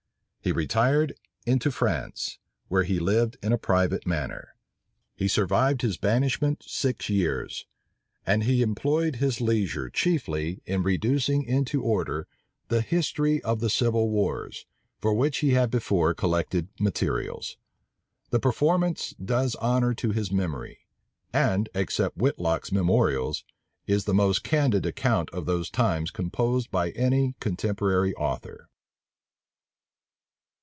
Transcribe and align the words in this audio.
He 0.43 0.51
retired 0.51 1.13
into 1.45 1.69
France, 1.69 2.39
where 2.67 2.81
he 2.81 2.97
lived 2.97 3.37
in 3.43 3.53
a 3.53 3.59
private 3.59 4.07
manner. 4.07 4.55
He 5.15 5.27
survived 5.27 5.83
his 5.83 5.99
banishment 5.99 6.63
six 6.65 7.09
years; 7.11 7.67
and 8.25 8.43
he 8.45 8.63
employed 8.63 9.17
his 9.17 9.39
leisure 9.39 9.87
chiefly 9.91 10.63
in 10.65 10.81
reducing 10.81 11.43
into 11.43 11.83
order 11.83 12.27
the 12.69 12.81
History 12.81 13.39
of 13.43 13.59
the 13.59 13.69
Civil 13.69 14.09
Wars, 14.09 14.65
for 14.99 15.13
which 15.13 15.37
he 15.37 15.51
had 15.51 15.69
before 15.69 16.15
collected 16.15 16.69
materials. 16.79 17.57
The 18.31 18.39
performance 18.39 19.13
does 19.23 19.53
honor 19.57 19.93
to 19.93 20.11
his 20.11 20.31
memory; 20.31 20.87
and, 21.31 21.69
except 21.75 22.17
Whitlocke's 22.17 22.71
Memorials, 22.71 23.43
is 23.85 24.05
the 24.05 24.15
most 24.15 24.43
candid 24.43 24.87
account 24.87 25.29
of 25.29 25.45
those 25.45 25.69
times 25.69 26.09
composed 26.09 26.71
by 26.71 26.89
any 26.93 27.35
contemporary 27.39 28.15
author. 28.15 28.67